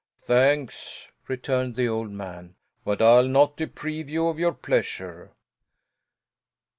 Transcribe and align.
"Thanks," 0.23 1.09
returned 1.27 1.75
the 1.75 1.87
old 1.87 2.09
man. 2.09 2.55
"But 2.83 3.03
I'll 3.03 3.27
not 3.27 3.55
deprive 3.55 4.09
you 4.09 4.29
of 4.29 4.39
your 4.39 4.51
pleasure." 4.53 5.31